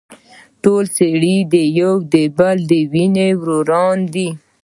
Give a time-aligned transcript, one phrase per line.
[0.63, 1.93] ټول سړي د يو
[2.37, 4.29] بل د وينې وروڼه دي.